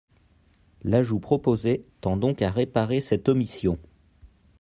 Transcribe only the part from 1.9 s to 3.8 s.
tend donc à réparer cette omission.